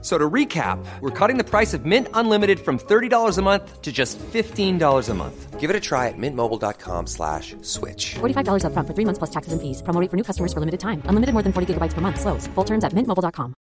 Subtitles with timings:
[0.00, 3.90] So to recap, we're cutting the price of Mint Unlimited from $30 a month to
[3.90, 5.58] just $15 a month.
[5.58, 8.14] Give it a try at mintmobile.com slash switch.
[8.20, 9.82] $45 upfront for three months plus taxes and fees.
[9.82, 11.02] Promo rate for new customers for limited time.
[11.06, 12.20] Unlimited more than 40 gigabytes per month.
[12.20, 12.46] Slows.
[12.54, 13.54] Full terms at mintmobile.com.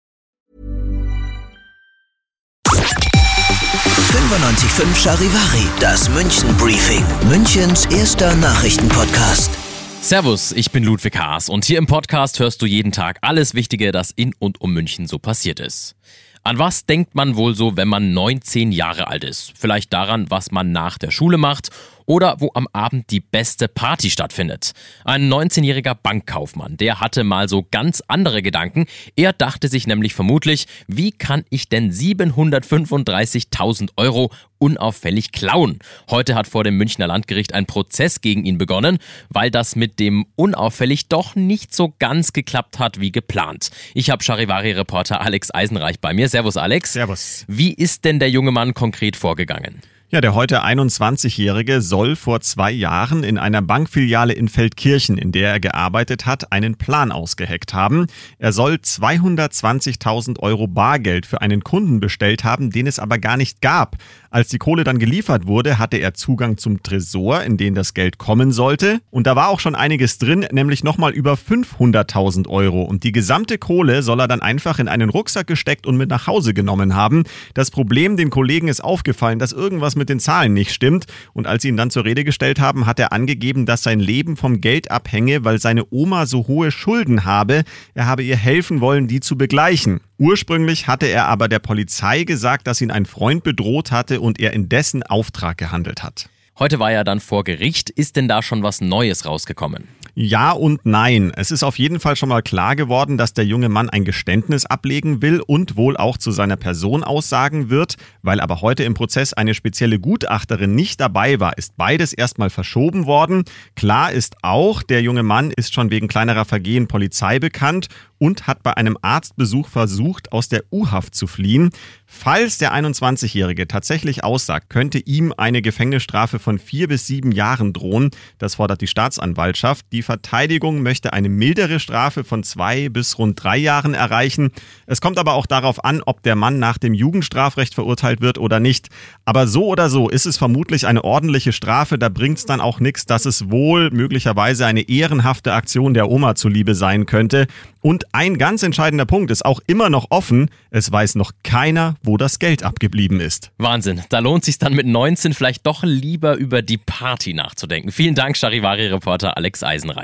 [4.16, 9.65] 95.5 Charivari, das München Briefing, Münchens erster Nachrichtenpodcast.
[10.06, 13.90] Servus, ich bin Ludwig Haas und hier im Podcast hörst du jeden Tag alles Wichtige,
[13.90, 15.96] das in und um München so passiert ist.
[16.44, 19.52] An was denkt man wohl so, wenn man 19 Jahre alt ist?
[19.58, 21.70] Vielleicht daran, was man nach der Schule macht
[22.06, 24.72] oder wo am Abend die beste Party stattfindet.
[25.04, 28.86] Ein 19-jähriger Bankkaufmann, der hatte mal so ganz andere Gedanken.
[29.16, 35.80] Er dachte sich nämlich vermutlich, wie kann ich denn 735.000 Euro unauffällig klauen?
[36.08, 38.98] Heute hat vor dem Münchner Landgericht ein Prozess gegen ihn begonnen,
[39.28, 43.70] weil das mit dem unauffällig doch nicht so ganz geklappt hat wie geplant.
[43.94, 46.28] Ich habe Charivari-Reporter Alex Eisenreich bei mir.
[46.28, 46.92] Servus Alex.
[46.92, 47.44] Servus.
[47.48, 49.82] Wie ist denn der junge Mann konkret vorgegangen?
[50.08, 55.50] Ja, der heute 21-Jährige soll vor zwei Jahren in einer Bankfiliale in Feldkirchen, in der
[55.50, 58.06] er gearbeitet hat, einen Plan ausgeheckt haben.
[58.38, 63.60] Er soll 220.000 Euro Bargeld für einen Kunden bestellt haben, den es aber gar nicht
[63.60, 63.96] gab.
[64.30, 68.18] Als die Kohle dann geliefert wurde, hatte er Zugang zum Tresor, in den das Geld
[68.18, 69.00] kommen sollte.
[69.10, 72.82] Und da war auch schon einiges drin, nämlich nochmal über 500.000 Euro.
[72.82, 76.28] Und die gesamte Kohle soll er dann einfach in einen Rucksack gesteckt und mit nach
[76.28, 77.24] Hause genommen haben.
[77.54, 81.06] Das Problem, den Kollegen ist aufgefallen, dass irgendwas mit den Zahlen nicht stimmt.
[81.32, 84.36] Und als sie ihn dann zur Rede gestellt haben, hat er angegeben, dass sein Leben
[84.36, 87.64] vom Geld abhänge, weil seine Oma so hohe Schulden habe.
[87.94, 90.00] Er habe ihr helfen wollen, die zu begleichen.
[90.18, 94.52] Ursprünglich hatte er aber der Polizei gesagt, dass ihn ein Freund bedroht hatte und er
[94.52, 96.28] in dessen Auftrag gehandelt hat.
[96.58, 97.90] Heute war er dann vor Gericht.
[97.90, 99.88] Ist denn da schon was Neues rausgekommen?
[100.18, 101.30] Ja und nein.
[101.36, 104.64] Es ist auf jeden Fall schon mal klar geworden, dass der junge Mann ein Geständnis
[104.64, 107.96] ablegen will und wohl auch zu seiner Person aussagen wird.
[108.22, 113.04] Weil aber heute im Prozess eine spezielle Gutachterin nicht dabei war, ist beides erstmal verschoben
[113.04, 113.44] worden.
[113.74, 117.88] Klar ist auch, der junge Mann ist schon wegen kleinerer Vergehen Polizei bekannt
[118.18, 121.70] und hat bei einem Arztbesuch versucht, aus der U-Haft zu fliehen.
[122.06, 128.10] Falls der 21-Jährige tatsächlich aussagt, könnte ihm eine Gefängnisstrafe von vier bis sieben Jahren drohen.
[128.38, 129.86] Das fordert die Staatsanwaltschaft.
[129.92, 134.52] Die Verteidigung möchte eine mildere Strafe von zwei bis rund drei Jahren erreichen.
[134.86, 138.60] Es kommt aber auch darauf an, ob der Mann nach dem Jugendstrafrecht verurteilt wird oder
[138.60, 138.88] nicht.
[139.24, 141.98] Aber so oder so ist es vermutlich eine ordentliche Strafe.
[141.98, 146.36] Da bringt es dann auch nichts, dass es wohl möglicherweise eine ehrenhafte Aktion der Oma
[146.36, 147.48] zuliebe sein könnte.
[147.82, 150.50] Und ein ganz entscheidender Punkt ist auch immer noch offen.
[150.70, 153.52] Es weiß noch keiner, wo das Geld abgeblieben ist.
[153.58, 154.02] Wahnsinn.
[154.08, 157.92] Da lohnt sich dann mit 19 vielleicht doch lieber über die Party nachzudenken.
[157.92, 159.95] Vielen Dank, Charivari-Reporter Alex Eisenreich.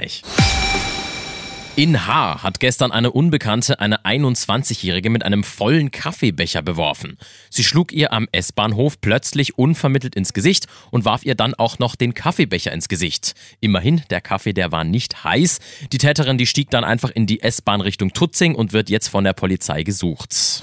[1.74, 7.16] In Haar hat gestern eine Unbekannte eine 21-Jährige mit einem vollen Kaffeebecher beworfen.
[7.48, 11.96] Sie schlug ihr am S-Bahnhof plötzlich unvermittelt ins Gesicht und warf ihr dann auch noch
[11.96, 13.34] den Kaffeebecher ins Gesicht.
[13.60, 15.60] Immerhin, der Kaffee, der war nicht heiß.
[15.92, 19.24] Die Täterin, die stieg dann einfach in die S-Bahn Richtung Tutzing und wird jetzt von
[19.24, 20.62] der Polizei gesucht.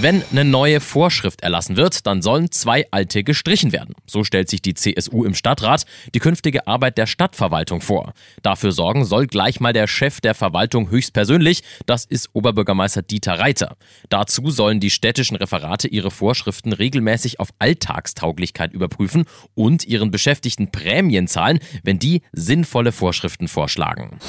[0.00, 3.96] Wenn eine neue Vorschrift erlassen wird, dann sollen zwei alte gestrichen werden.
[4.06, 8.12] So stellt sich die CSU im Stadtrat die künftige Arbeit der Stadtverwaltung vor.
[8.42, 13.76] Dafür sorgen soll gleich mal der Chef der Verwaltung höchstpersönlich, das ist Oberbürgermeister Dieter Reiter.
[14.08, 19.24] Dazu sollen die städtischen Referate ihre Vorschriften regelmäßig auf Alltagstauglichkeit überprüfen
[19.56, 24.20] und ihren Beschäftigten Prämien zahlen, wenn die sinnvolle Vorschriften vorschlagen.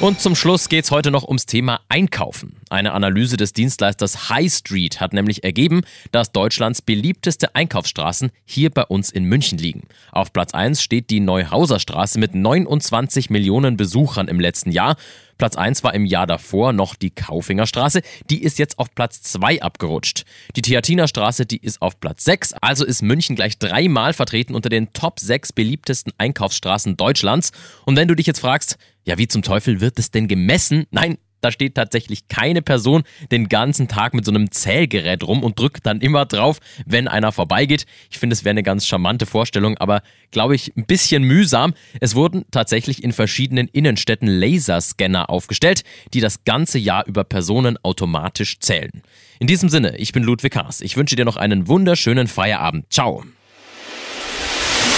[0.00, 2.54] Und zum Schluss geht's heute noch ums Thema Einkaufen.
[2.70, 8.84] Eine Analyse des Dienstleisters High Street hat nämlich ergeben, dass Deutschlands beliebteste Einkaufsstraßen hier bei
[8.84, 9.88] uns in München liegen.
[10.12, 14.96] Auf Platz 1 steht die Neuhauser Straße mit 29 Millionen Besuchern im letzten Jahr.
[15.38, 19.62] Platz 1 war im Jahr davor noch die Kaufingerstraße, die ist jetzt auf Platz 2
[19.62, 20.24] abgerutscht.
[20.56, 24.92] Die Theatinerstraße, die ist auf Platz 6, also ist München gleich dreimal vertreten unter den
[24.92, 27.52] Top 6 beliebtesten Einkaufsstraßen Deutschlands.
[27.84, 30.86] Und wenn du dich jetzt fragst, ja, wie zum Teufel wird es denn gemessen?
[30.90, 35.58] Nein, da steht tatsächlich keine Person den ganzen Tag mit so einem Zählgerät rum und
[35.58, 37.86] drückt dann immer drauf, wenn einer vorbeigeht.
[38.10, 41.74] Ich finde, es wäre eine ganz charmante Vorstellung, aber glaube ich ein bisschen mühsam.
[42.00, 45.82] Es wurden tatsächlich in verschiedenen Innenstädten Laserscanner aufgestellt,
[46.14, 49.02] die das ganze Jahr über Personen automatisch zählen.
[49.38, 50.80] In diesem Sinne, ich bin Ludwig Haas.
[50.80, 52.92] Ich wünsche dir noch einen wunderschönen Feierabend.
[52.92, 53.24] Ciao.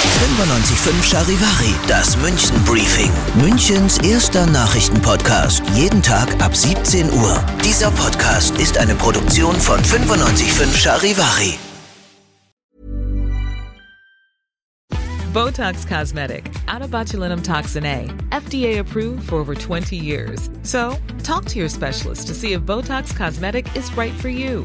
[0.00, 3.10] 95.5 Charivari, das München Briefing.
[3.42, 5.62] Münchens erster Nachrichtenpodcast.
[5.74, 7.44] Jeden Tag ab 17 Uhr.
[7.64, 11.58] Dieser Podcast ist eine Produktion von 95.5 Charivari.
[15.32, 16.82] Botox Cosmetic, out
[17.44, 20.50] toxin A, FDA approved for over 20 years.
[20.62, 24.64] So, talk to your specialist to see if Botox Cosmetic is right for you.